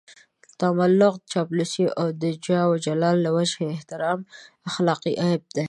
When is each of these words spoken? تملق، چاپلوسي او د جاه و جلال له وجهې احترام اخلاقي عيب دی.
تملق، 0.59 1.15
چاپلوسي 1.31 1.85
او 1.99 2.07
د 2.21 2.23
جاه 2.45 2.65
و 2.69 2.73
جلال 2.85 3.17
له 3.25 3.29
وجهې 3.37 3.65
احترام 3.75 4.19
اخلاقي 4.69 5.13
عيب 5.23 5.43
دی. 5.53 5.59